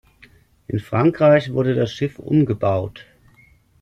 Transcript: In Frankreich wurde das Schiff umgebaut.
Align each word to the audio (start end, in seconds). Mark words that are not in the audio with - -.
In 0.65 0.79
Frankreich 0.79 1.53
wurde 1.53 1.75
das 1.75 1.93
Schiff 1.93 2.17
umgebaut. 2.17 3.05